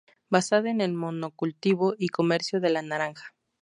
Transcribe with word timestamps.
Basada 0.31 0.71
en 0.71 0.81
el 0.81 0.93
monocultivo 0.95 1.93
y 1.95 2.07
comercio 2.07 2.59
de 2.59 2.71
la 2.71 2.81
naranja. 2.81 3.35